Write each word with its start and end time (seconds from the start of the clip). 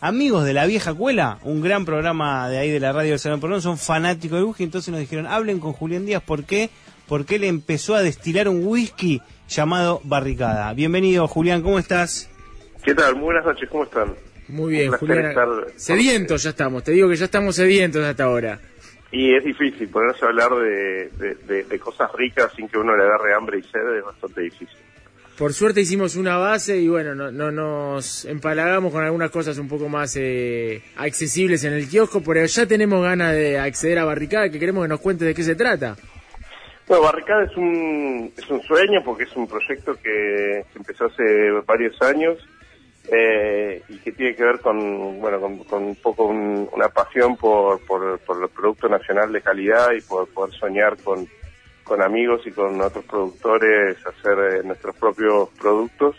amigos 0.00 0.44
de 0.44 0.52
la 0.52 0.66
vieja 0.66 0.92
cuela, 0.94 1.38
un 1.44 1.60
gran 1.60 1.84
programa 1.84 2.48
de 2.48 2.58
ahí 2.58 2.72
de 2.72 2.80
la 2.80 2.92
radio 2.92 3.10
del 3.10 3.20
Salón 3.20 3.40
Perón, 3.40 3.62
son 3.62 3.78
fanáticos 3.78 4.38
del 4.38 4.46
whisky, 4.46 4.64
entonces 4.64 4.90
nos 4.90 4.98
dijeron, 4.98 5.28
hablen 5.28 5.60
con 5.60 5.72
Julián 5.72 6.06
Díaz, 6.06 6.24
¿por 6.24 6.42
qué? 6.42 6.70
Porque 7.06 7.36
él 7.36 7.44
empezó 7.44 7.94
a 7.94 8.02
destilar 8.02 8.48
un 8.48 8.66
whisky 8.66 9.22
llamado 9.48 10.00
Barricada. 10.02 10.72
Bienvenido, 10.74 11.28
Julián, 11.28 11.62
¿cómo 11.62 11.78
estás? 11.78 12.28
¿Qué 12.82 12.96
tal? 12.96 13.14
Muy 13.14 13.26
buenas 13.26 13.44
noches, 13.44 13.68
¿cómo 13.68 13.84
están? 13.84 14.12
Muy 14.48 14.72
bien, 14.72 14.90
Julián. 14.90 15.36
Sedientos 15.76 16.42
ya 16.42 16.50
estamos, 16.50 16.82
te 16.82 16.90
digo 16.90 17.08
que 17.08 17.14
ya 17.14 17.26
estamos 17.26 17.54
sedientos 17.54 18.04
hasta 18.04 18.24
ahora. 18.24 18.58
Y 19.12 19.36
es 19.36 19.44
difícil 19.44 19.88
ponerse 19.88 20.24
a 20.24 20.28
hablar 20.30 20.50
de, 20.50 21.64
de 21.64 21.78
cosas 21.78 22.10
ricas 22.14 22.50
sin 22.56 22.68
que 22.68 22.76
uno 22.76 22.96
le 22.96 23.04
agarre 23.04 23.34
hambre 23.34 23.60
y 23.60 23.62
sed, 23.62 23.98
es 23.98 24.04
bastante 24.04 24.40
difícil. 24.40 24.78
Por 25.40 25.54
suerte 25.54 25.80
hicimos 25.80 26.16
una 26.16 26.36
base 26.36 26.76
y 26.76 26.88
bueno, 26.88 27.14
no, 27.14 27.32
no 27.32 27.50
nos 27.50 28.26
empalagamos 28.26 28.92
con 28.92 29.02
algunas 29.02 29.30
cosas 29.30 29.56
un 29.56 29.68
poco 29.68 29.88
más 29.88 30.14
eh, 30.20 30.82
accesibles 30.96 31.64
en 31.64 31.72
el 31.72 31.88
kiosco, 31.88 32.22
pero 32.22 32.44
ya 32.44 32.66
tenemos 32.66 33.02
ganas 33.02 33.32
de 33.32 33.58
acceder 33.58 34.00
a 34.00 34.04
Barricada, 34.04 34.50
que 34.50 34.58
queremos 34.58 34.84
que 34.84 34.88
nos 34.88 35.00
cuentes 35.00 35.26
de 35.26 35.34
qué 35.34 35.42
se 35.42 35.54
trata. 35.54 35.96
Bueno, 36.86 37.04
Barricada 37.04 37.44
es 37.44 37.56
un, 37.56 38.30
es 38.36 38.50
un 38.50 38.60
sueño 38.64 39.02
porque 39.02 39.22
es 39.24 39.34
un 39.34 39.48
proyecto 39.48 39.96
que, 40.02 40.62
empezó 40.76 41.06
hace 41.06 41.50
varios 41.66 41.96
años 42.02 42.36
eh, 43.10 43.82
y 43.88 43.96
que 43.96 44.12
tiene 44.12 44.36
que 44.36 44.44
ver 44.44 44.60
con, 44.60 45.20
bueno, 45.20 45.40
con, 45.40 45.84
un 45.84 45.96
poco 45.96 46.26
una 46.26 46.90
pasión 46.90 47.38
por, 47.38 47.80
por, 47.86 48.18
por 48.18 48.42
el 48.42 48.50
producto 48.50 48.90
nacional 48.90 49.32
de 49.32 49.40
calidad 49.40 49.92
y 49.92 50.02
por 50.02 50.28
poder 50.28 50.52
soñar 50.56 50.98
con 50.98 51.26
con 51.90 52.02
amigos 52.02 52.46
y 52.46 52.52
con 52.52 52.80
otros 52.80 53.04
productores 53.04 53.96
hacer 54.06 54.38
eh, 54.38 54.62
nuestros 54.62 54.94
propios 54.94 55.48
productos. 55.60 56.14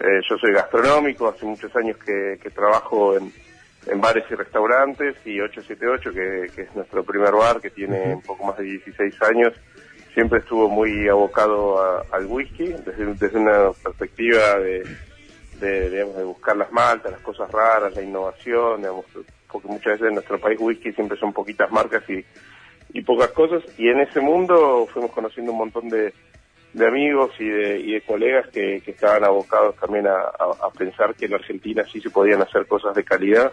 Eh, 0.00 0.22
yo 0.26 0.38
soy 0.38 0.50
gastronómico, 0.50 1.28
hace 1.28 1.44
muchos 1.44 1.76
años 1.76 1.98
que, 1.98 2.38
trabajo 2.54 3.14
en, 3.14 3.30
bares 4.00 4.24
y 4.30 4.34
restaurantes 4.34 5.14
y 5.26 5.38
878, 5.42 6.10
que, 6.10 6.50
que 6.56 6.62
es 6.62 6.74
nuestro 6.74 7.04
primer 7.04 7.32
bar, 7.32 7.60
que 7.60 7.68
tiene 7.68 8.14
un 8.14 8.22
poco 8.22 8.46
más 8.46 8.56
de 8.56 8.64
16 8.64 9.22
años, 9.24 9.52
siempre 10.14 10.38
estuvo 10.38 10.70
muy 10.70 11.06
abocado 11.06 12.02
al 12.10 12.24
whisky, 12.24 12.72
desde, 12.86 13.04
desde 13.12 13.38
una 13.38 13.72
perspectiva 13.72 14.58
de, 14.58 14.84
de, 15.60 16.24
buscar 16.24 16.56
las 16.56 16.72
maltas, 16.72 17.12
las 17.12 17.20
cosas 17.20 17.50
raras, 17.50 17.94
la 17.94 18.00
innovación, 18.00 18.78
digamos, 18.78 19.04
porque 19.52 19.68
muchas 19.68 19.92
veces 19.92 20.08
en 20.08 20.14
nuestro 20.14 20.40
país 20.40 20.58
whisky 20.58 20.92
siempre 20.94 21.18
son 21.18 21.34
poquitas 21.34 21.70
marcas 21.70 22.08
y 22.08 22.24
y 22.94 23.02
pocas 23.02 23.30
cosas. 23.32 23.62
Y 23.76 23.88
en 23.88 24.00
ese 24.00 24.20
mundo 24.20 24.88
fuimos 24.90 25.10
conociendo 25.10 25.52
un 25.52 25.58
montón 25.58 25.90
de, 25.90 26.14
de 26.72 26.86
amigos 26.86 27.32
y 27.38 27.44
de, 27.44 27.80
y 27.80 27.92
de 27.92 28.00
colegas 28.00 28.48
que, 28.48 28.80
que, 28.82 28.92
estaban 28.92 29.24
abocados 29.24 29.76
también 29.76 30.06
a, 30.06 30.12
a, 30.12 30.70
pensar 30.70 31.14
que 31.14 31.26
en 31.26 31.34
Argentina 31.34 31.84
sí 31.92 32.00
se 32.00 32.10
podían 32.10 32.40
hacer 32.40 32.66
cosas 32.66 32.94
de 32.94 33.04
calidad. 33.04 33.52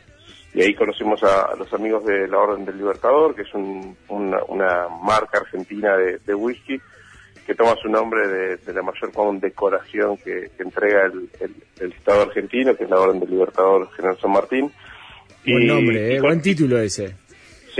Y 0.53 0.61
ahí 0.61 0.75
conocimos 0.75 1.23
a, 1.23 1.55
los 1.57 1.73
amigos 1.73 2.05
de 2.05 2.27
la 2.27 2.37
Orden 2.37 2.65
del 2.65 2.77
Libertador, 2.77 3.35
que 3.35 3.41
es 3.41 3.53
un, 3.53 3.97
una, 4.09 4.43
una, 4.47 4.87
marca 5.01 5.39
argentina 5.39 5.97
de, 5.97 6.19
de, 6.19 6.35
whisky, 6.35 6.79
que 7.45 7.55
toma 7.55 7.75
su 7.81 7.89
nombre 7.89 8.27
de, 8.27 8.57
de 8.57 8.73
la 8.73 8.83
mayor 8.83 9.11
condecoración 9.11 10.17
que, 10.17 10.51
que 10.55 10.63
entrega 10.63 11.05
el, 11.05 11.29
el, 11.39 11.93
Estado 11.93 12.23
argentino, 12.23 12.75
que 12.75 12.83
es 12.83 12.89
la 12.89 12.99
Orden 12.99 13.19
del 13.19 13.31
Libertador 13.31 13.89
General 13.93 14.17
San 14.19 14.31
Martín. 14.31 14.71
Buen 15.47 15.65
nombre, 15.65 16.15
eh, 16.15 16.21
buen 16.21 16.41
título 16.41 16.77
ese. 16.77 17.15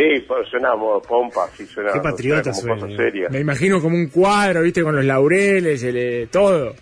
Sí, 0.02 0.20
pues 0.28 0.48
suena 0.50 0.72
pompa, 1.08 1.48
sí 1.50 1.64
suena. 1.68 1.94
Qué 1.94 2.00
patriota 2.00 2.52
suena, 2.52 2.88
Me 3.30 3.40
imagino 3.40 3.80
como 3.80 3.96
un 3.96 4.08
cuadro, 4.08 4.64
viste, 4.64 4.82
con 4.82 4.96
los 4.96 5.06
laureles, 5.06 5.84
el, 5.84 5.96
eh, 5.96 6.28
todo. 6.32 6.74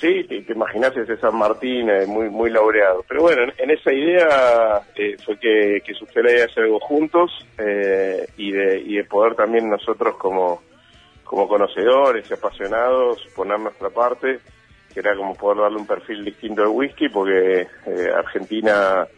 Sí, 0.00 0.24
te, 0.28 0.42
te 0.42 0.52
imaginas 0.52 0.96
ese 0.96 1.16
San 1.16 1.36
Martín 1.36 1.90
eh, 1.90 2.06
muy 2.06 2.30
muy 2.30 2.48
laureado. 2.48 3.04
Pero 3.08 3.22
bueno, 3.22 3.52
en, 3.58 3.70
esa 3.70 3.92
idea 3.92 4.82
eh, 4.94 5.16
fue 5.24 5.36
que, 5.40 5.82
que 5.84 5.94
surgió 5.94 6.22
la 6.22 6.30
idea 6.30 6.44
de 6.44 6.50
hacer 6.52 6.64
algo 6.64 6.78
juntos 6.78 7.44
y, 8.36 8.52
de, 8.52 8.82
y 8.86 8.96
de 8.96 9.04
poder 9.04 9.34
también 9.34 9.68
nosotros 9.68 10.16
como, 10.16 10.62
como 11.24 11.48
conocedores 11.48 12.30
y 12.30 12.34
apasionados 12.34 13.26
poner 13.34 13.58
nuestra 13.58 13.90
parte, 13.90 14.38
que 14.94 15.00
era 15.00 15.16
como 15.16 15.34
poder 15.34 15.62
darle 15.62 15.78
un 15.78 15.86
perfil 15.88 16.24
distinto 16.24 16.62
al 16.62 16.68
whisky, 16.68 17.08
porque 17.08 17.66
Argentina 18.16 19.08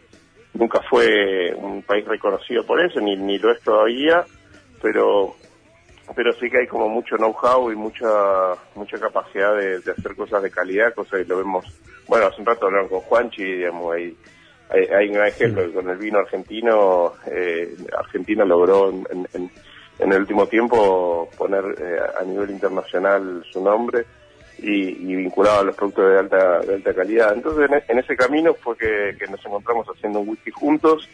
nunca 0.53 0.81
fue 0.89 1.53
un 1.55 1.81
país 1.83 2.05
reconocido 2.05 2.65
por 2.65 2.83
eso, 2.83 2.99
ni, 2.99 3.15
ni 3.15 3.37
lo 3.37 3.51
es 3.51 3.61
todavía, 3.61 4.25
pero 4.81 5.35
pero 6.15 6.33
sí 6.33 6.49
que 6.49 6.59
hay 6.59 6.67
como 6.67 6.89
mucho 6.89 7.15
know-how 7.15 7.71
y 7.71 7.75
mucha 7.75 8.53
mucha 8.75 8.99
capacidad 8.99 9.55
de, 9.55 9.77
hacer 9.91 10.15
cosas 10.15 10.43
de 10.43 10.51
calidad, 10.51 10.93
cosas 10.93 11.21
que 11.21 11.25
lo 11.25 11.37
vemos, 11.37 11.65
bueno, 12.07 12.27
hace 12.27 12.41
un 12.41 12.45
rato 12.45 12.65
hablaron 12.65 12.89
con 12.89 12.99
Juanchi, 13.01 13.43
digamos, 13.43 13.95
hay, 13.95 14.17
hay, 14.69 15.09
un 15.09 15.25
ejemplo, 15.25 15.71
con 15.71 15.89
el 15.89 15.97
vino 15.97 16.19
argentino, 16.19 17.13
eh, 17.27 17.75
Argentina 17.97 18.43
logró 18.43 18.89
en, 18.89 19.27
en, 19.33 19.51
el 19.99 20.19
último 20.19 20.47
tiempo 20.47 21.29
poner 21.37 21.63
eh, 21.79 21.99
a 22.19 22.23
nivel 22.23 22.49
internacional 22.51 23.43
su 23.51 23.63
nombre, 23.63 24.05
y, 24.63 25.15
vinculado 25.15 25.59
a 25.59 25.63
los 25.63 25.75
productos 25.75 26.09
de 26.09 26.19
alta, 26.19 26.59
de 26.61 26.75
alta 26.75 26.93
calidad. 26.93 27.33
Entonces, 27.33 27.69
en, 27.87 27.99
ese 27.99 28.15
camino 28.15 28.53
fue 28.53 28.77
que, 28.77 29.27
nos 29.29 29.45
encontramos 29.45 29.87
haciendo 29.87 30.21
un 30.21 30.29
whisky 30.29 30.51
juntos, 30.51 31.09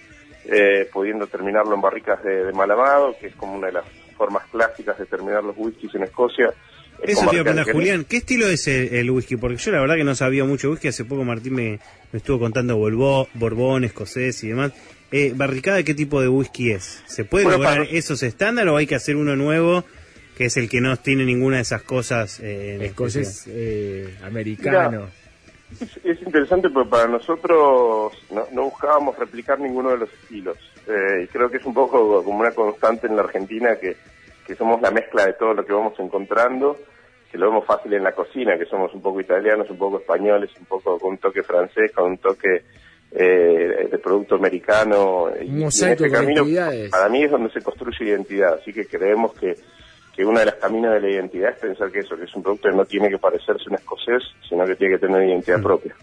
eh, 0.45 0.87
pudiendo 0.93 1.27
terminarlo 1.27 1.73
en 1.73 1.81
barricas 1.81 2.23
de, 2.23 2.51
malamado, 2.53 3.15
que 3.19 3.27
es 3.27 3.35
como 3.35 3.55
una 3.55 3.67
de 3.67 3.73
las 3.73 3.85
formas 4.15 4.43
clásicas 4.51 4.97
de 4.99 5.05
terminar 5.05 5.43
los 5.43 5.55
whiskies 5.57 5.95
en 5.95 6.03
Escocia. 6.03 6.53
Eso 7.01 7.27
te 7.27 7.38
iba 7.38 7.49
a 7.49 7.63
Julián, 7.63 8.05
¿qué 8.07 8.17
estilo 8.17 8.47
es 8.47 8.67
el, 8.67 9.09
whisky? 9.09 9.38
Porque 9.38 9.55
yo 9.55 9.71
la 9.71 9.79
verdad 9.79 9.95
que 9.95 10.03
no 10.03 10.15
sabía 10.15 10.43
mucho 10.43 10.69
whisky, 10.69 10.89
hace 10.89 11.05
poco 11.05 11.23
Martín 11.23 11.55
me, 11.55 11.79
estuvo 12.11 12.39
contando 12.39 12.77
Borbón, 12.77 13.83
escocés 13.85 14.43
y 14.43 14.49
demás. 14.49 14.73
Eh, 15.11 15.33
¿Barricada 15.33 15.81
qué 15.81 15.95
tipo 15.95 16.21
de 16.21 16.27
whisky 16.27 16.71
es? 16.71 17.01
¿Se 17.07 17.23
puede 17.23 17.45
lograr 17.45 17.88
esos 17.89 18.21
estándares 18.21 18.71
o 18.71 18.77
hay 18.77 18.85
que 18.85 18.95
hacer 18.95 19.15
uno 19.15 19.35
nuevo 19.35 19.85
que 20.39 20.45
es 20.45 20.55
el 20.55 20.69
que 20.69 20.79
no 20.79 20.95
tiene 20.95 21.25
ninguna 21.25 21.57
de 21.57 21.63
esas 21.63 21.83
cosas. 21.83 22.39
Eh, 22.39 22.77
Escocés 22.79 23.45
eh, 23.50 24.17
americano. 24.23 25.09
es, 25.79 26.22
interesante 26.22 26.69
porque 26.69 26.89
para 26.89 27.09
nosotros 27.09 28.13
no, 28.31 28.63
buscábamos 28.63 29.19
replicar 29.19 29.59
ninguno 29.59 29.89
de 29.89 29.97
los 29.97 30.13
estilos. 30.13 30.57
Eh, 30.88 31.23
y 31.25 31.27
creo 31.27 31.51
que 31.51 31.57
es 31.57 31.66
un 31.66 31.73
poco 31.73 32.23
como 32.23 32.39
una 32.39 32.51
constante 32.51 33.07
en 33.07 33.17
la 33.17 33.23
Argentina 33.23 33.75
que, 33.75 33.97
que 34.47 34.55
somos 34.55 34.81
la 34.81 34.91
mezcla 34.91 35.25
de 35.25 35.33
todo 35.33 35.53
lo 35.53 35.66
que 35.66 35.73
vamos 35.73 36.00
encontrando, 36.00 36.77
que 37.29 37.38
lo 37.38 37.50
vemos 37.50 37.66
fácil 37.66 37.94
en 37.95 38.03
la 38.06 38.13
cocina, 38.13 38.57
que 38.57 38.66
somos 38.66 38.94
un 38.94 39.01
poco 39.01 39.19
italianos, 39.19 39.69
un 39.69 39.77
poco 39.77 40.00
españoles, 40.00 40.51
un 40.57 40.67
poco 40.67 40.97
con 41.00 41.11
un 41.11 41.17
toque 41.17 41.44
francés, 41.44 41.91
con 41.91 42.11
un 42.11 42.17
toque 42.17 42.63
eh, 43.11 43.89
de 43.91 43.97
producto 43.97 44.35
americano. 44.35 45.31
y, 45.41 45.66
ese 45.66 45.97
camino, 46.09 46.45
para 46.89 47.09
mí 47.09 47.25
es 47.25 47.31
donde 47.31 47.51
se 47.51 47.61
construye 47.61 48.06
identidad, 48.06 48.53
así 48.53 48.71
que 48.71 48.85
creemos 48.85 49.33
que 49.33 49.57
que 50.19 50.25
una 50.25 50.41
de 50.41 50.47
las 50.47 50.56
caminas 50.56 50.96
de 50.96 51.00
la 51.00 51.09
identidad 51.12 51.52
es 51.52 51.59
pensar 51.59 51.90
que 51.90 52.00
eso, 52.00 52.18
que 52.18 52.25
es 52.25 52.35
un 52.35 52.44
producto 52.44 52.68
que 52.69 52.75
no 52.75 52.84
tiene 52.84 53.07
que 53.07 53.18
parecerse 53.18 53.69
un 53.69 53.75
escocés, 53.75 54.22
sino 54.50 54.66
que 54.66 54.75
tiene 54.75 54.96
que 54.96 55.07
tener 55.07 55.25
identidad 55.25 55.59
mm. 55.59 55.63
propia. 55.63 55.96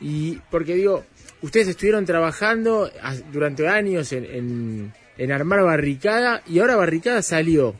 Y 0.00 0.38
porque 0.50 0.76
digo, 0.76 1.04
ustedes 1.42 1.68
estuvieron 1.68 2.06
trabajando 2.06 2.90
durante 3.30 3.68
años 3.68 4.14
en, 4.14 4.94
en, 5.18 5.30
armar 5.30 5.62
barricada 5.62 6.40
y 6.46 6.58
ahora 6.60 6.76
barricada 6.76 7.20
salió. 7.20 7.74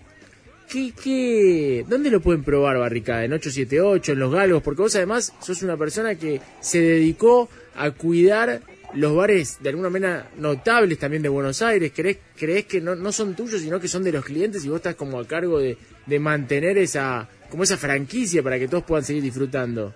¿Qué, 0.68 0.92
qué, 1.02 1.86
¿Dónde 1.88 2.10
lo 2.10 2.20
pueden 2.20 2.44
probar 2.44 2.76
barricada? 2.76 3.24
¿En 3.24 3.32
878, 3.32 4.12
en 4.12 4.18
Los 4.18 4.34
Galgos? 4.34 4.62
Porque 4.62 4.82
vos 4.82 4.96
además 4.96 5.32
sos 5.40 5.62
una 5.62 5.78
persona 5.78 6.16
que 6.16 6.42
se 6.60 6.82
dedicó 6.82 7.48
a 7.74 7.90
cuidar 7.90 8.60
los 8.94 9.14
bares 9.14 9.62
de 9.62 9.70
alguna 9.70 9.90
manera 9.90 10.28
notables 10.36 10.98
también 10.98 11.22
de 11.22 11.28
Buenos 11.28 11.62
Aires, 11.62 11.92
¿crees, 11.94 12.18
crees 12.36 12.66
que 12.66 12.80
no, 12.80 12.94
no 12.94 13.12
son 13.12 13.34
tuyos, 13.34 13.60
sino 13.60 13.80
que 13.80 13.88
son 13.88 14.04
de 14.04 14.12
los 14.12 14.24
clientes 14.24 14.64
y 14.64 14.68
vos 14.68 14.76
estás 14.76 14.94
como 14.94 15.20
a 15.20 15.26
cargo 15.26 15.58
de, 15.58 15.76
de 16.06 16.18
mantener 16.18 16.78
esa, 16.78 17.28
como 17.50 17.62
esa 17.62 17.76
franquicia 17.76 18.42
para 18.42 18.58
que 18.58 18.68
todos 18.68 18.84
puedan 18.84 19.04
seguir 19.04 19.22
disfrutando? 19.22 19.92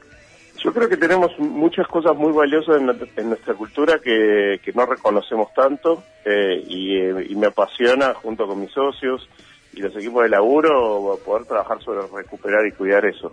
Yo 0.63 0.73
creo 0.75 0.89
que 0.91 0.99
tenemos 0.99 1.31
muchas 1.39 1.87
cosas 1.89 2.15
muy 2.17 2.33
valiosas 2.33 2.83
en, 3.17 3.29
nuestra 3.29 3.55
cultura 3.55 3.99
que, 3.99 4.61
que, 4.63 4.73
no 4.75 4.85
reconocemos 4.85 5.55
tanto 5.55 6.03
eh, 6.25 6.63
y, 6.69 7.35
me 7.35 7.47
apasiona 7.47 8.13
junto 8.13 8.47
con 8.47 8.61
mis 8.61 8.71
socios 8.71 9.27
y 9.73 9.81
los 9.81 9.97
equipos 9.97 10.25
de 10.25 10.29
laburo 10.29 11.19
poder 11.25 11.47
trabajar 11.47 11.81
sobre 11.83 12.07
recuperar 12.15 12.67
y 12.67 12.73
cuidar 12.73 13.07
eso. 13.07 13.33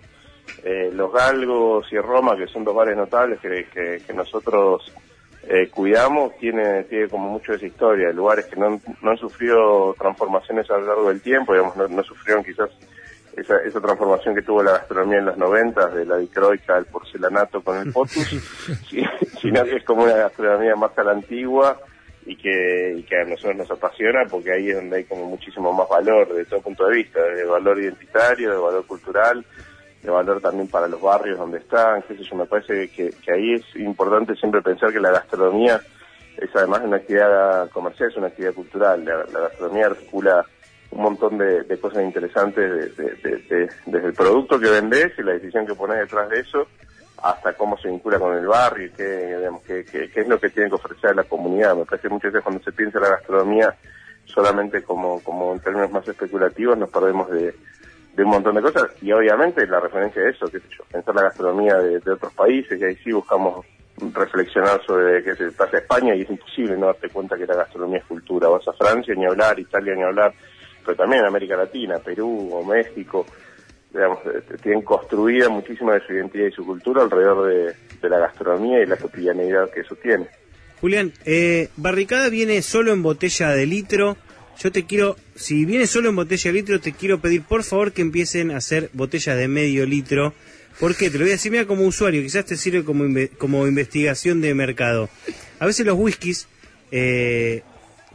Eh, 0.64 0.90
los 0.94 1.12
Galgos 1.12 1.92
y 1.92 1.98
Roma, 1.98 2.38
que 2.38 2.48
son 2.48 2.64
dos 2.64 2.74
bares 2.74 2.96
notables 2.96 3.42
que, 3.42 3.68
que 4.08 4.14
nosotros 4.14 4.90
eh, 5.50 5.70
cuidamos 5.70 6.36
tiene, 6.38 6.84
tiene 6.84 7.08
como 7.08 7.30
mucho 7.30 7.54
de 7.54 7.58
esa 7.58 7.68
historia, 7.68 8.12
lugares 8.12 8.46
que 8.48 8.58
no, 8.58 8.82
no 9.02 9.12
han 9.12 9.18
sufrido 9.18 9.96
transformaciones 9.98 10.70
a 10.70 10.78
lo 10.78 10.88
largo 10.88 11.10
del 11.10 11.22
tiempo, 11.22 11.54
digamos, 11.54 11.78
no, 11.90 12.04
sufrieron 12.04 12.44
quizás 12.44 12.70
esa, 13.36 13.58
esa 13.62 13.80
transformación 13.80 14.36
que 14.36 14.42
tuvo 14.42 14.62
la 14.62 14.74
gastronomía 14.74 15.20
en 15.20 15.26
los 15.28 15.38
noventas, 15.38 15.94
de 15.94 16.06
la 16.06 16.18
dicroica 16.18 16.76
al 16.76 16.86
porcelanato 16.86 17.62
con 17.62 17.78
el 17.78 17.94
potus, 17.94 18.28
sino 19.42 19.64
que 19.64 19.78
es 19.78 19.86
como 19.86 20.04
una 20.04 20.16
gastronomía 20.16 20.76
más 20.76 20.98
a 20.98 21.04
la 21.04 21.12
antigua 21.14 21.80
y 22.26 22.36
que, 22.36 22.96
y 22.98 23.04
que 23.04 23.22
a 23.22 23.24
nosotros 23.24 23.56
nos 23.56 23.72
apasiona 23.72 24.26
porque 24.30 24.52
ahí 24.52 24.70
es 24.70 24.76
donde 24.76 24.98
hay 24.98 25.04
como 25.06 25.28
muchísimo 25.28 25.72
más 25.72 25.88
valor 25.88 26.34
de 26.34 26.44
todo 26.44 26.60
punto 26.62 26.88
de 26.88 26.96
vista, 26.96 27.22
de 27.22 27.46
valor 27.46 27.80
identitario, 27.80 28.52
de 28.52 28.58
valor 28.58 28.86
cultural, 28.86 29.46
de 30.02 30.10
valor 30.10 30.42
también 30.42 30.68
para 30.68 30.88
los 30.88 31.02
barrios 31.02 31.38
donde 31.38 31.58
están, 31.58 32.02
qué 32.04 32.16
sé 32.16 32.24
yo, 32.24 32.36
me 32.36 32.46
parece 32.46 32.90
que, 32.90 33.14
ahí 33.32 33.54
es 33.54 33.76
importante 33.76 34.36
siempre 34.36 34.62
pensar 34.62 34.92
que 34.92 35.00
la 35.00 35.12
gastronomía 35.12 35.82
es 36.38 36.50
además 36.56 36.82
una 36.84 36.98
actividad 36.98 37.70
comercial, 37.72 38.10
es 38.10 38.18
una 38.18 38.28
actividad 38.28 38.54
cultural, 38.54 39.04
la, 39.04 39.40
gastronomía 39.40 39.88
articula 39.88 40.46
un 40.92 41.02
montón 41.02 41.38
de, 41.38 41.80
cosas 41.80 42.04
interesantes 42.04 42.96
desde 42.96 44.08
el 44.08 44.14
producto 44.14 44.60
que 44.60 44.70
vendés 44.70 45.12
y 45.18 45.24
la 45.24 45.34
decisión 45.34 45.66
que 45.66 45.76
pones 45.76 46.00
detrás 46.00 46.30
de 46.30 46.40
eso 46.40 46.68
hasta 47.22 47.54
cómo 47.54 47.78
se 47.78 47.90
vincula 47.90 48.20
con 48.20 48.36
el 48.38 48.48
barrio 48.48 48.88
y 48.88 48.92
qué, 48.92 49.38
digamos, 49.38 49.64
qué, 49.64 50.12
es 50.16 50.28
lo 50.28 50.40
que 50.40 50.50
tiene 50.50 50.70
que 50.70 50.76
ofrecer 50.76 51.16
la 51.16 51.24
comunidad. 51.24 51.76
Me 51.76 51.86
parece 51.86 52.08
que 52.08 52.14
muchas 52.14 52.32
veces 52.32 52.44
cuando 52.44 52.64
se 52.64 52.72
piensa 52.72 53.00
la 53.00 53.10
gastronomía 53.10 53.76
solamente 54.26 54.84
como, 54.84 55.22
como 55.24 55.54
en 55.54 55.60
términos 55.60 55.92
más 55.92 56.08
especulativos 56.08 56.78
nos 56.78 56.90
perdemos 56.90 57.30
de, 57.30 57.56
de 58.18 58.24
un 58.24 58.32
montón 58.32 58.56
de 58.56 58.64
cosas 58.64 58.90
y 59.00 59.12
obviamente 59.12 59.68
la 59.68 59.80
referencia 59.80 60.24
de 60.24 60.32
eso, 60.32 60.48
qué 60.48 60.60
sé 60.60 60.66
yo, 60.76 60.84
pensar 60.92 61.14
la 61.14 61.22
gastronomía 61.22 61.76
de, 61.76 62.12
otros 62.12 62.34
países 62.34 62.82
y 62.82 62.84
ahí 62.84 62.96
sí 63.04 63.12
buscamos 63.12 63.64
reflexionar 64.12 64.82
sobre 64.88 65.24
qué 65.24 65.36
se 65.36 65.52
pasa 65.52 65.78
a 65.78 65.80
España 65.82 66.16
y 66.16 66.22
es 66.22 66.30
imposible 66.30 66.76
no 66.76 66.88
darte 66.88 67.10
cuenta 67.10 67.38
que 67.38 67.46
la 67.46 67.56
gastronomía 67.56 68.00
es 68.00 68.06
cultura. 68.06 68.50
Vas 68.50 68.68
a 68.68 68.74
Francia 68.74 69.14
ni 69.16 69.24
hablar, 69.24 69.60
Italia 69.60 69.94
ni 69.94 70.02
hablar, 70.02 70.34
pero 70.84 70.98
también 70.98 71.22
en 71.22 71.28
América 71.28 71.58
Latina, 71.58 72.00
Perú 72.00 72.50
o 72.54 72.66
México, 72.66 73.24
digamos, 73.94 74.18
eh, 74.26 74.42
tienen 74.64 74.82
construida 74.82 75.50
muchísima 75.50 75.94
de 75.94 76.02
su 76.08 76.14
identidad 76.14 76.48
y 76.48 76.52
su 76.52 76.66
cultura 76.66 77.04
alrededor 77.04 77.48
de, 77.48 78.10
la 78.10 78.18
gastronomía 78.18 78.82
y 78.82 78.88
la 78.88 78.98
cotidianidad 78.98 79.70
que 79.70 79.82
eso 79.82 79.96
tiene. 79.96 80.26
Julián, 80.82 81.14
eh, 81.26 81.70
Barricada 81.76 82.30
viene 82.30 82.64
solo 82.64 82.94
en 82.94 83.04
botella 83.04 83.50
de 83.50 83.68
litro 83.68 84.18
yo 84.60 84.72
te 84.72 84.86
quiero, 84.86 85.16
si 85.36 85.66
viene 85.66 85.88
solo 85.88 86.10
en 86.10 86.16
botella 86.16 86.52
de 86.52 86.58
litro, 86.58 86.80
te 86.80 86.94
quiero 86.94 87.20
pedir 87.20 87.44
por 87.44 87.64
favor 87.64 87.92
que 87.92 88.02
empiecen 88.02 88.52
a 88.52 88.58
hacer 88.58 88.90
botellas 88.94 89.38
de 89.38 89.48
medio 89.48 89.86
litro. 89.86 90.34
¿Por 90.80 90.96
qué? 90.96 91.10
Te 91.10 91.18
lo 91.18 91.24
voy 91.24 91.32
a 91.32 91.34
decir, 91.34 91.52
mira, 91.52 91.66
como 91.66 91.84
usuario, 91.84 92.22
quizás 92.22 92.46
te 92.46 92.58
sirve 92.58 92.84
como, 92.84 93.06
como 93.38 93.68
investigación 93.68 94.42
de 94.42 94.54
mercado. 94.54 95.10
A 95.60 95.66
veces 95.66 95.86
los 95.86 95.98
whiskies 95.98 96.48
eh, 96.92 97.64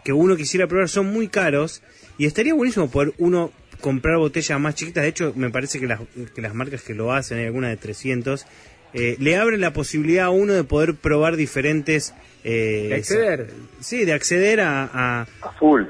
que 0.05 0.13
uno 0.13 0.37
quisiera 0.37 0.67
probar 0.67 0.89
son 0.89 1.07
muy 1.07 1.29
caros 1.29 1.83
y 2.19 2.27
estaría 2.27 2.55
buenísimo 2.55 2.91
poder 2.91 3.13
uno 3.19 3.53
comprar 3.81 4.19
botellas 4.19 4.59
más 4.61 4.75
chiquitas. 4.75 5.03
De 5.03 5.09
hecho, 5.09 5.33
me 5.37 5.51
parece 5.51 5.81
que 5.81 5.87
las, 5.87 6.01
que 6.35 6.41
las 6.41 6.55
marcas 6.55 6.83
que 6.83 6.95
lo 6.95 7.13
hacen, 7.13 7.39
hay 7.39 7.47
algunas 7.47 7.71
de 7.71 7.77
300, 7.77 8.47
eh, 8.95 9.17
le 9.19 9.37
abren 9.37 9.61
la 9.61 9.73
posibilidad 9.73 10.27
a 10.27 10.31
uno 10.31 10.53
de 10.53 10.65
poder 10.65 10.95
probar 10.95 11.37
diferentes... 11.37 12.15
Eh, 12.45 12.87
de 12.89 12.95
acceder. 12.97 13.51
Sí, 13.81 14.05
de 14.05 14.13
acceder 14.13 14.61
a... 14.61 15.23
A, 15.23 15.27
full. 15.59 15.85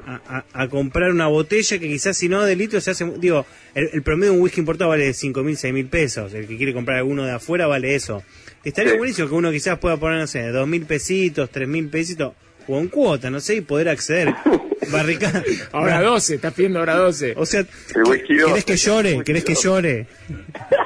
A, 0.52 0.68
comprar 0.68 1.10
una 1.10 1.26
botella 1.26 1.78
que 1.78 1.88
quizás 1.88 2.16
si 2.16 2.28
no 2.28 2.44
de 2.44 2.54
litro 2.54 2.80
se 2.80 2.92
hace... 2.92 3.04
Digo, 3.18 3.46
el, 3.74 4.02
promedio 4.02 4.32
de 4.32 4.38
un 4.38 4.42
whisky 4.42 4.60
importado 4.60 4.90
vale 4.90 5.12
5 5.12 5.42
mil, 5.42 5.56
6 5.56 5.74
mil 5.74 5.86
pesos. 5.86 6.32
El 6.34 6.46
que 6.46 6.56
quiere 6.56 6.72
comprar 6.72 6.98
alguno 6.98 7.24
de 7.24 7.32
afuera 7.32 7.66
vale 7.66 7.94
eso. 7.94 8.22
Estaría 8.62 8.96
buenísimo 8.96 9.28
que 9.28 9.34
uno 9.34 9.50
quizás 9.50 9.78
pueda 9.78 9.96
poner, 9.96 10.20
no 10.20 10.26
sé, 10.26 10.46
2 10.48 10.68
mil 10.68 10.86
pesitos, 10.86 11.50
3 11.50 11.66
mil 11.66 11.88
pesitos 11.88 12.34
o 12.68 12.78
en 12.78 12.88
cuota, 12.88 13.30
no 13.30 13.40
sé, 13.40 13.56
y 13.56 13.60
poder 13.62 13.88
acceder. 13.88 14.32
Barricada. 14.92 15.42
Ahora 15.72 16.02
12, 16.02 16.36
estás 16.36 16.54
pidiendo 16.54 16.78
ahora 16.80 16.96
12. 16.96 17.34
O 17.36 17.46
sea, 17.46 17.64
¿querés 17.64 18.64
que 18.64 18.76
llore? 18.76 19.22
¿Querés 19.24 19.44
que 19.44 19.54
llore? 19.54 20.06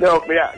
No, 0.00 0.22
mira, 0.26 0.52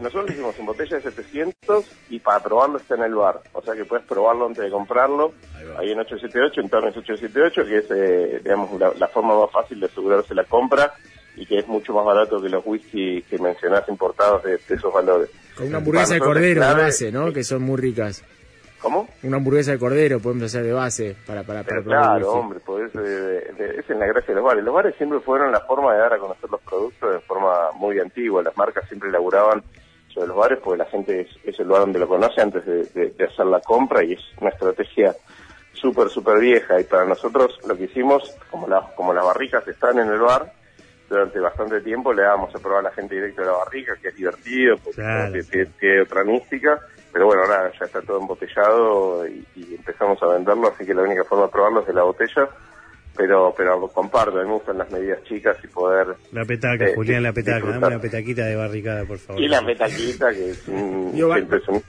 nosotros 0.00 0.26
lo 0.26 0.32
hicimos 0.32 0.58
en 0.58 0.66
botella 0.66 0.96
de 0.96 1.02
700 1.02 1.84
y 2.08 2.18
para 2.18 2.42
probarlo 2.42 2.78
está 2.78 2.94
en 2.94 3.02
el 3.02 3.14
bar. 3.14 3.40
O 3.52 3.60
sea 3.60 3.74
que 3.74 3.84
puedes 3.84 4.06
probarlo 4.06 4.46
antes 4.46 4.64
de 4.64 4.70
comprarlo. 4.70 5.34
Ahí, 5.78 5.92
en 5.92 6.00
878, 6.00 6.60
en 6.62 6.68
Torres 6.70 6.96
878, 6.96 7.64
que 7.66 7.76
es, 7.76 7.84
eh, 7.90 8.40
digamos, 8.42 8.70
la, 8.98 9.08
forma 9.08 9.38
más 9.38 9.50
fácil 9.52 9.80
de 9.80 9.86
asegurarse 9.86 10.34
la 10.34 10.44
compra 10.44 10.94
y 11.36 11.44
que 11.44 11.58
es 11.58 11.68
mucho 11.68 11.92
más 11.92 12.06
barato 12.06 12.40
que 12.40 12.48
los 12.48 12.64
whisky 12.64 13.20
que 13.22 13.38
mencionás 13.38 13.86
importados 13.88 14.42
de, 14.44 14.58
esos 14.68 14.90
valores. 14.90 15.28
Con 15.54 15.66
una 15.66 15.76
hamburguesa 15.76 16.14
de 16.14 16.20
cordero 16.20 16.66
de 16.66 16.74
base, 16.74 17.12
¿no? 17.12 17.32
Que 17.34 17.44
son 17.44 17.62
muy 17.62 17.76
ricas. 17.76 18.24
¿Cómo? 18.80 19.08
Una 19.22 19.38
hamburguesa 19.38 19.72
de 19.72 19.78
cordero 19.78 20.20
podemos 20.20 20.44
hacer 20.44 20.64
de 20.64 20.72
base 20.72 21.16
para 21.26 21.42
para, 21.42 21.62
para 21.62 21.82
Claro, 21.82 22.32
hombre, 22.32 22.60
pues 22.64 22.94
es 22.94 23.90
en 23.90 23.98
la 23.98 24.06
gracia 24.06 24.28
de 24.28 24.34
los 24.34 24.44
bares. 24.44 24.64
Los 24.64 24.74
bares 24.74 24.94
siempre 24.96 25.20
fueron 25.20 25.52
la 25.52 25.60
forma 25.60 25.92
de 25.94 26.00
dar 26.00 26.12
a 26.12 26.18
conocer 26.18 26.50
los 26.50 26.60
productos 26.60 27.14
de 27.14 27.20
forma 27.20 27.70
muy 27.74 27.98
antigua. 27.98 28.42
Las 28.42 28.56
marcas 28.56 28.86
siempre 28.88 29.08
elaboraban 29.08 29.62
sobre 30.12 30.28
los 30.28 30.36
bares 30.36 30.58
porque 30.62 30.78
la 30.78 30.90
gente 30.90 31.28
es, 31.44 31.58
el 31.58 31.66
lugar 31.66 31.82
donde 31.82 31.98
lo 31.98 32.08
conoce 32.08 32.40
antes 32.40 32.64
de, 32.66 33.14
hacer 33.24 33.46
la 33.46 33.60
compra 33.60 34.04
y 34.04 34.12
es 34.12 34.20
una 34.40 34.50
estrategia 34.50 35.14
súper, 35.72 36.08
súper 36.08 36.38
vieja. 36.38 36.80
Y 36.80 36.84
para 36.84 37.04
nosotros 37.04 37.58
lo 37.66 37.76
que 37.76 37.84
hicimos, 37.84 38.36
como, 38.50 38.66
la, 38.68 38.82
como 38.94 39.12
las 39.12 39.24
barricas 39.24 39.66
están 39.68 39.98
en 39.98 40.08
el 40.08 40.20
bar, 40.20 40.52
durante 41.08 41.38
bastante 41.38 41.80
tiempo 41.80 42.12
le 42.12 42.22
dábamos 42.22 42.54
a 42.54 42.58
probar 42.58 42.80
a 42.80 42.88
la 42.88 42.92
gente 42.92 43.14
directo 43.14 43.42
de 43.42 43.46
la 43.46 43.52
barrica, 43.54 43.96
que 44.00 44.08
es 44.08 44.16
divertido, 44.16 44.76
porque 44.78 45.44
tiene 45.78 46.02
otra 46.02 46.24
mística 46.24 46.80
pero 47.16 47.28
bueno, 47.28 47.44
ahora 47.44 47.72
ya 47.80 47.86
está 47.86 48.02
todo 48.02 48.20
embotellado 48.20 49.26
y, 49.26 49.74
empezamos 49.74 50.22
a 50.22 50.26
venderlo, 50.34 50.68
así 50.68 50.84
que 50.84 50.92
la 50.92 51.00
única 51.00 51.24
forma 51.24 51.46
de 51.46 51.50
probarlo 51.50 51.80
es 51.80 51.86
de 51.86 51.94
la 51.94 52.02
botella. 52.02 52.46
Pero, 53.16 53.54
pero 53.56 53.88
comparto, 53.88 54.38
a 54.38 54.42
mí 54.42 54.48
me 54.48 54.56
gustan 54.56 54.76
las 54.76 54.90
medidas 54.90 55.24
chicas 55.24 55.56
y 55.64 55.66
poder... 55.68 56.08
La 56.32 56.44
petaca, 56.44 56.84
eh, 56.84 56.94
Julián, 56.94 57.22
la 57.22 57.32
petaca, 57.32 57.66
dame 57.70 57.86
una 57.86 57.98
petaquita 57.98 58.44
de 58.44 58.56
barricada, 58.56 59.06
por 59.06 59.16
favor. 59.16 59.42
Y 59.42 59.48
la 59.48 59.64
petaquita, 59.64 60.30
que 60.34 60.50
es 60.50 60.68
un... 60.68 61.14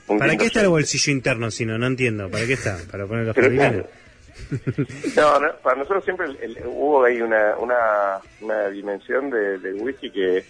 ¿Para 0.18 0.38
qué 0.38 0.45
está 0.45 0.62
el 0.62 0.69
bolsillo 0.69 1.12
interno, 1.12 1.51
si 1.51 1.65
no? 1.65 1.77
No 1.77 1.88
entiendo, 1.88 2.30
¿para 2.30 2.45
qué 2.45 2.53
está? 2.53 2.77
¿Para 2.89 3.06
poner 3.06 3.25
los 3.25 3.35
no, 5.18 5.39
no, 5.41 5.47
para 5.62 5.75
nosotros 5.75 6.06
siempre 6.06 6.27
hubo 6.65 7.03
ahí 7.03 7.21
una, 7.21 7.57
una, 7.57 8.21
una 8.39 8.69
dimensión 8.69 9.30
de, 9.30 9.57
del 9.57 9.81
whisky 9.81 10.09
que 10.09 10.45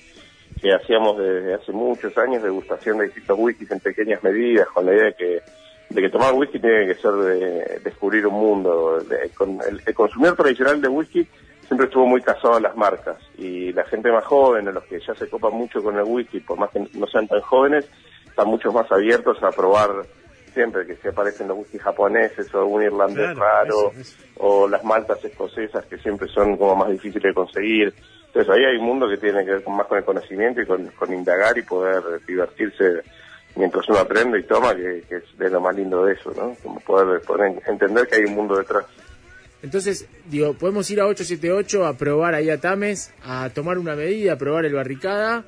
que 0.62 0.74
hacíamos 0.74 1.18
desde 1.18 1.54
hace 1.54 1.72
muchos 1.72 2.18
años, 2.18 2.44
degustación 2.44 2.98
de 2.98 3.06
distintos 3.06 3.38
whiskies 3.40 3.72
en 3.72 3.80
pequeñas 3.80 4.24
medidas, 4.24 4.68
con 4.70 4.86
la 4.86 4.94
idea 4.94 5.06
de 5.06 5.14
que, 5.14 5.42
de 5.90 6.02
que 6.02 6.10
tomar 6.10 6.34
whisky 6.34 6.60
tiene 6.60 6.88
que 6.88 6.96
ser 6.96 7.12
de, 7.12 7.80
descubrir 7.84 8.26
un 8.28 8.36
mundo. 8.36 9.00
con, 9.36 9.60
el, 9.62 9.96
consumidor 9.96 10.36
tradicional 10.36 10.82
de 10.82 10.88
whisky 10.88 11.28
siempre 11.66 11.88
estuvo 11.88 12.06
muy 12.06 12.22
casado 12.22 12.56
a 12.56 12.60
las 12.62 12.76
marcas 12.76 13.18
y 13.38 13.74
la 13.74 13.84
gente 13.86 14.12
más 14.12 14.26
joven, 14.26 14.74
los 14.74 14.84
que 14.86 15.00
ya 15.00 15.14
se 15.16 15.30
copan 15.30 15.54
mucho 15.54 15.84
con 15.84 15.98
el 15.98 16.04
whisky, 16.04 16.40
por 16.40 16.58
más 16.58 16.72
que 16.72 16.88
no 16.94 17.08
sean 17.08 17.28
tan 17.28 17.42
jóvenes, 17.42 17.90
están 18.26 18.48
mucho 18.48 18.72
más 18.72 18.90
abiertos 18.92 19.42
a 19.44 19.52
probar 19.52 19.90
siempre 20.54 20.88
que 20.88 20.96
se 20.96 21.10
aparecen 21.10 21.48
los 21.48 21.60
whisky 21.60 21.78
japoneses 21.78 22.54
o 22.56 22.66
un 22.66 22.82
irlandés 22.82 23.36
raro 23.36 23.92
o 24.38 24.68
las 24.68 24.84
maltas 24.84 25.24
escocesas 25.24 25.86
que 25.86 26.00
siempre 26.00 26.28
son 26.30 26.58
como 26.58 26.76
más 26.76 26.90
difíciles 26.90 27.24
de 27.24 27.34
conseguir. 27.34 27.94
Entonces 28.38 28.56
ahí 28.56 28.66
hay 28.66 28.78
un 28.78 28.86
mundo 28.86 29.10
que 29.10 29.18
tiene 29.18 29.44
que 29.44 29.50
ver 29.50 29.68
más 29.68 29.88
con 29.88 29.98
el 29.98 30.04
conocimiento 30.04 30.62
y 30.62 30.66
con, 30.68 31.12
indagar 31.12 31.58
y 31.58 31.64
poder 31.64 32.04
divertirse 32.28 33.02
mientras 33.56 33.90
uno 33.90 33.98
aprende 33.98 34.40
y 34.40 34.44
toma, 34.44 34.76
que, 34.76 35.00
es 35.10 35.38
de 35.40 35.50
lo 35.50 35.60
más 35.60 35.76
lindo 35.76 36.06
de 36.06 36.14
eso, 36.14 36.32
¿no? 36.38 36.56
Como 36.62 36.80
poder, 36.82 37.20
entender 37.66 38.08
que 38.08 38.18
hay 38.18 38.26
un 38.26 38.36
mundo 38.36 38.56
detrás. 38.56 38.86
Entonces, 39.64 40.08
digo, 40.30 40.54
podemos 40.54 40.88
ir 40.92 41.02
a 41.02 41.08
878 41.08 41.88
a 41.88 41.98
probar 41.98 42.36
ahí 42.36 42.52
a 42.52 42.62
Tames, 42.62 43.12
a 43.26 43.50
tomar 43.50 43.80
una 43.80 43.96
medida, 43.96 44.34
a 44.34 44.38
probar 44.38 44.66
el 44.66 44.74
barricada. 44.76 45.44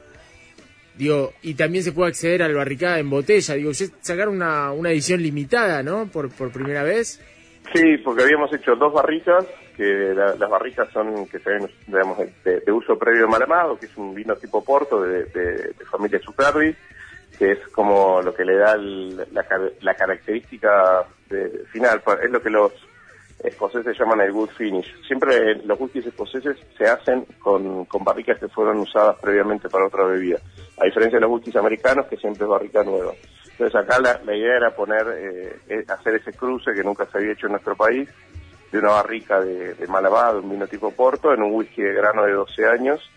Digo, 0.98 1.34
y 1.43 1.53
también 1.53 1.84
se 1.84 1.91
puede 1.91 2.10
acceder 2.10 2.41
al 2.41 2.55
barricada 2.55 2.98
en 2.98 3.12
botella. 3.12 3.53
Digo, 3.53 3.72
sacar 4.01 4.29
una, 4.29 4.72
una 4.72 4.89
edición 4.89 5.22
limitada, 5.22 5.84
¿no? 5.84 6.08
Por, 6.08 6.31
por 6.31 6.51
primera 6.51 6.81
vez. 6.81 7.22
Sí, 7.72 7.98
porque 8.03 8.24
habíamos 8.24 8.51
hecho 8.51 8.75
dos 8.75 8.91
barricas, 8.91 9.46
que 9.79 10.13
las 10.13 10.50
barricas 10.50 10.89
son 10.91 11.25
que 11.27 11.39
se 11.39 11.51
ven, 11.51 11.71
digamos, 11.88 12.17
de, 12.43 12.69
uso 12.69 13.00
previo 13.00 13.29
malamado, 13.29 13.79
que 13.79 13.86
es 13.86 13.95
un 13.95 14.13
vino 14.13 14.36
tipo 14.36 14.62
Porto 14.62 15.01
de, 15.03 15.24
de, 15.24 15.74
familia 15.89 16.19
Superbi, 16.19 16.75
que 17.38 17.53
es 17.53 17.59
como 17.69 18.21
lo 18.21 18.36
que 18.36 18.43
le 18.43 18.57
da 18.57 18.75
la, 18.75 19.93
característica 19.95 21.05
final, 21.71 22.03
es 22.21 22.29
lo 22.29 22.41
que 22.41 22.50
los 22.50 22.74
escoceses 23.41 23.98
llaman 23.98 24.19
el 24.19 24.33
good 24.33 24.50
finish. 24.50 25.01
Siempre 25.07 25.55
los 25.63 25.79
whiskies 25.79 26.07
escoceses 26.07 26.57
se 26.77 26.83
hacen 26.83 27.25
con, 27.39 27.88
barricas 28.01 28.38
que 28.38 28.50
fueron 28.50 28.79
usadas 28.79 29.15
previamente 29.21 29.69
para 29.69 29.88
otra 29.88 30.03
bebida, 30.03 30.39
a 30.77 30.83
diferencia 30.83 31.19
de 31.19 31.21
los 31.21 31.31
whiskies 31.31 31.55
americanos 31.55 32.05
que 32.07 32.17
siempre 32.17 32.43
es 32.43 32.50
barrica 32.50 32.83
nueva. 32.83 33.13
Entonces 33.51 33.75
acá 33.79 33.98
la, 34.01 34.36
idea 34.36 34.57
era 34.57 34.75
poner, 34.75 35.05
eh, 35.69 35.86
hacer 35.88 36.15
ese 36.15 36.33
cruce 36.33 36.74
que 36.74 36.83
nunca 36.83 37.05
se 37.05 37.17
había 37.17 37.31
hecho 37.31 37.45
en 37.45 37.53
nuestro 37.53 37.77
país, 37.77 38.09
de 38.72 38.80
una 38.80 38.90
barrica 38.90 39.40
de, 39.42 39.74
de 39.74 39.86
un 39.88 40.50
vino 40.50 40.68
tipo 40.68 40.92
Porto, 40.92 41.34
en 41.34 41.42
un 41.42 41.54
whisky 41.54 41.82
de 41.82 41.94
grano 41.94 42.26
de 42.26 42.34
12 42.34 42.66
años, 42.66 43.10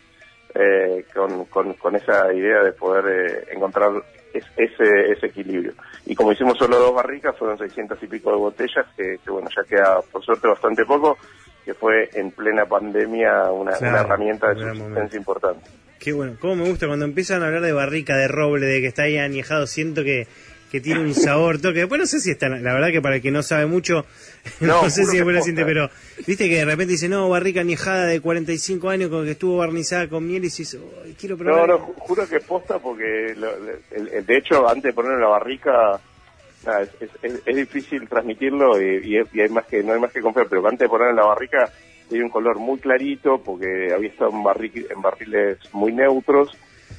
eh, 0.55 1.05
con, 1.15 1.45
con, 1.75 1.97
esa 1.97 2.33
idea 2.33 2.63
de 2.63 2.73
poder 2.73 3.05
eh, 3.07 3.45
encontrar 3.53 3.91
ese, 4.33 5.13
ese 5.13 5.27
equilibrio. 5.27 5.73
Y 6.07 6.15
como 6.15 6.33
hicimos 6.33 6.59
solo 6.59 6.79
dos 6.79 6.95
barricas, 6.95 7.37
fueron 7.39 7.59
600 7.59 8.03
y 8.03 8.07
pico 8.07 8.31
de 8.31 8.37
botellas, 8.37 8.87
que, 8.97 9.19
bueno, 9.31 9.49
ya 9.55 9.63
queda 9.69 10.01
por 10.11 10.25
suerte 10.25 10.49
bastante 10.49 10.85
poco, 10.85 11.17
que 11.65 11.75
fue 11.75 12.11
en 12.15 12.31
plena 12.33 12.67
pandemia 12.67 13.51
una, 13.51 13.79
una 13.79 14.01
herramienta 14.01 14.53
de 14.53 14.61
subsistencia 14.61 15.19
importante. 15.19 15.71
Qué 15.99 16.13
bueno, 16.13 16.37
cómo 16.41 16.57
me 16.57 16.69
gusta 16.69 16.89
cuando 16.89 17.05
empiezan 17.05 17.43
a 17.43 17.47
hablar 17.47 17.63
de 17.63 17.73
barrica, 17.73 18.17
de 18.17 18.27
roble, 18.27 18.67
de 18.67 18.81
que 18.81 18.89
está 18.89 19.05
ahí 19.05 19.19
añejado, 19.19 19.69
siento 19.69 20.03
que, 20.03 20.27
que 20.73 20.81
tiene 20.81 21.01
un 21.01 21.13
sabor, 21.13 21.61
toque. 21.61 21.81
Después 21.81 22.01
no 22.01 22.07
sé 22.07 22.19
si 22.19 22.31
está, 22.31 22.49
la 22.49 22.73
verdad 22.73 22.89
que 22.91 23.03
para 23.03 23.17
el 23.17 23.23
que 23.23 23.31
no 23.31 23.43
sabe 23.43 23.67
mucho, 23.67 24.07
no, 24.61 24.89
sé 24.89 25.05
si 25.05 25.19
es 25.19 25.23
buena 25.23 25.43
siente, 25.43 25.67
pero 25.67 25.91
viste 26.27 26.49
que 26.49 26.57
de 26.57 26.65
repente 26.65 26.93
dice, 26.93 27.11
no, 27.11 27.29
barrica 27.29 27.61
añejada 27.61 28.07
de 28.07 28.23
45 28.23 28.89
años 28.89 29.11
con 29.11 29.27
que 29.27 29.33
estuvo 29.33 29.59
barnizada 29.59 30.09
con 30.09 30.27
miel 30.27 30.39
y 30.39 30.47
dices, 30.47 30.79
quiero 31.21 31.37
probar. 31.37 31.69
No, 31.69 31.77
no, 31.77 31.79
juro 31.99 32.27
que 32.27 32.37
es 32.37 32.45
posta 32.45 32.79
porque, 32.79 33.05
de 33.05 34.37
hecho, 34.39 34.67
antes 34.67 34.85
de 34.85 34.93
ponerlo 34.95 35.17
en 35.17 35.23
la 35.23 35.29
barrica, 35.29 36.01
es, 36.81 37.55
difícil 37.55 38.09
transmitirlo 38.09 38.81
y, 38.81 39.19
hay 39.19 39.49
más 39.51 39.67
que 39.67 39.83
no 39.83 39.93
hay 39.93 40.01
más 40.01 40.11
que 40.11 40.23
confiar, 40.23 40.47
pero 40.49 40.67
antes 40.67 40.87
de 40.87 40.89
ponerlo 40.89 41.11
en 41.11 41.17
la 41.17 41.27
barrica 41.27 41.71
tenía 42.09 42.25
un 42.25 42.31
color 42.31 42.59
muy 42.59 42.79
clarito 42.79 43.43
porque 43.45 43.93
había 43.95 44.09
estado 44.09 44.31
en, 44.31 44.87
en 44.91 45.03
barriles 45.03 45.59
muy 45.75 45.93
neutros 45.93 46.57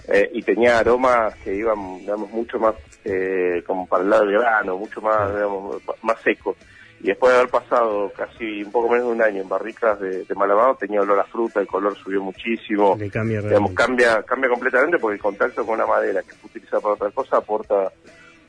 eh, 0.07 0.29
y 0.33 0.41
tenía 0.41 0.79
aromas 0.79 1.35
que 1.37 1.55
iban, 1.55 1.99
digamos, 1.99 2.29
mucho 2.31 2.59
más 2.59 2.75
eh, 3.05 3.63
como 3.65 3.87
para 3.87 4.03
el 4.03 4.09
lado 4.09 4.25
del 4.25 4.39
grano, 4.39 4.77
mucho 4.77 5.01
más, 5.01 5.33
digamos, 5.33 5.81
más 6.01 6.21
seco. 6.21 6.55
Y 7.01 7.07
después 7.07 7.33
de 7.33 7.39
haber 7.39 7.51
pasado 7.51 8.11
casi 8.15 8.63
un 8.63 8.71
poco 8.71 8.89
menos 8.89 9.07
de 9.07 9.13
un 9.13 9.21
año 9.21 9.41
en 9.41 9.49
barricas 9.49 9.99
de, 9.99 10.23
de 10.23 10.35
Malamado, 10.35 10.75
tenía 10.75 11.01
olor 11.01 11.19
a 11.19 11.25
fruta, 11.25 11.59
el 11.59 11.67
color 11.67 11.97
subió 11.97 12.21
muchísimo. 12.21 12.97
cambia, 13.09 13.41
digamos, 13.41 13.73
cambia, 13.73 14.23
cambia 14.23 14.49
completamente 14.49 14.97
porque 14.99 15.15
el 15.15 15.21
contacto 15.21 15.65
con 15.65 15.75
una 15.75 15.85
madera 15.85 16.21
que 16.21 16.31
se 16.31 16.45
utiliza 16.45 16.79
para 16.79 16.93
otra 16.93 17.11
cosa 17.11 17.37
aporta 17.37 17.91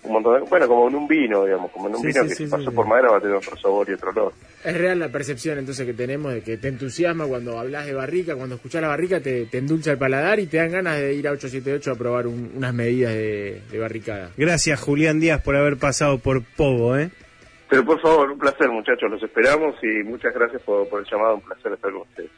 un 0.05 0.13
montón 0.13 0.35
de, 0.35 0.49
bueno, 0.49 0.69
como 0.69 0.89
en 0.89 0.95
un 0.95 1.09
vino, 1.09 1.45
digamos, 1.45 1.71
como 1.71 1.89
en 1.89 1.97
un 1.97 2.03
vino 2.03 2.23
que 2.27 2.47
pasó 2.47 2.73
por 2.73 2.87
madera 2.87 3.11
va 3.11 3.17
a 3.19 3.21
tener 3.21 3.37
otro 3.37 3.57
sabor 3.57 3.89
y 3.89 3.95
otro 3.95 4.11
olor. 4.11 4.33
Es 4.63 4.77
real 4.77 4.99
la 4.99 5.09
percepción 5.09 5.59
entonces 5.59 5.87
que 5.87 5.95
tenemos 5.95 6.33
de 6.33 6.43
que 6.43 6.59
te 6.59 6.69
entusiasma 6.69 7.27
cuando 7.27 7.59
hablas 7.59 7.87
de 7.87 7.95
barrica, 7.95 8.37
cuando 8.37 8.57
escuchas 8.57 8.83
la 8.83 8.89
barrica 8.89 9.21
te, 9.21 9.49
endulza 9.53 9.93
el 9.93 9.99
paladar 9.99 10.39
y 10.41 10.47
te 10.47 10.59
dan 10.59 10.73
ganas 10.73 10.99
de 10.99 11.15
ir 11.15 11.27
a 11.27 11.33
878 11.33 11.93
a 11.93 11.95
probar 11.97 12.27
unas 12.27 12.75
medidas 12.75 13.15
de, 13.15 13.79
barricada. 13.79 14.31
Gracias 14.37 14.81
Julián 14.81 15.21
Díaz 15.21 15.43
por 15.43 15.57
haber 15.57 15.79
pasado 15.79 16.19
por 16.19 16.43
Pogo, 16.57 16.97
¿eh? 16.97 17.11
Pero 17.69 17.85
por 17.85 18.01
favor, 18.01 18.31
un 18.31 18.39
placer 18.39 18.69
muchachos, 18.69 19.11
los 19.11 19.23
esperamos 19.23 19.75
y 19.83 20.05
muchas 20.05 20.35
gracias 20.35 20.63
por, 20.63 20.89
por 20.89 21.01
el 21.01 21.07
llamado, 21.11 21.37
un 21.37 21.41
placer 21.41 21.73
estar 21.73 21.91
con 21.91 22.03
ustedes. 22.03 22.31